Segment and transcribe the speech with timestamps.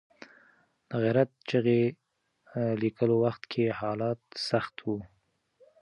[0.89, 1.81] د غیرت چغې
[2.81, 4.97] لیکلو وخت کې حالات سخت وو.